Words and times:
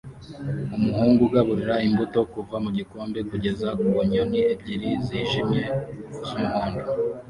Umuhungu 0.77 1.21
ugaburira 1.27 1.75
imbuto 1.87 2.19
kuva 2.33 2.55
mu 2.63 2.69
gikombe 2.77 3.19
kugeza 3.29 3.67
ku 3.81 3.95
nyoni 4.11 4.39
ebyiri 4.53 4.89
zijimye 5.05 5.63
z'umuhondo 6.25 6.85